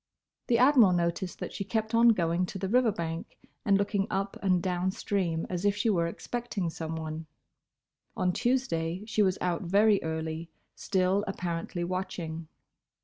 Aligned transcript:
The 0.47 0.57
Admiral 0.57 0.93
noticed 0.93 1.37
that 1.37 1.53
she 1.53 1.63
kept 1.63 1.93
on 1.93 2.09
going 2.09 2.47
to 2.47 2.57
the 2.57 2.67
river 2.67 2.91
bank 2.91 3.37
and 3.63 3.77
looking 3.77 4.07
up 4.09 4.35
and 4.41 4.59
down 4.59 4.89
stream 4.89 5.45
as 5.47 5.63
if 5.63 5.75
she 5.75 5.91
were 5.91 6.07
expecting 6.07 6.71
someone. 6.71 7.27
On 8.17 8.33
Tuesday 8.33 9.03
she 9.05 9.21
was 9.21 9.37
out 9.41 9.61
very 9.61 10.01
early, 10.01 10.49
still 10.73 11.23
apparently 11.27 11.83
watching. 11.83 12.47